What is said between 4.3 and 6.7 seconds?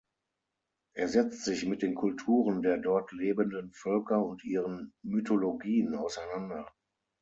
ihren Mythologien auseinander.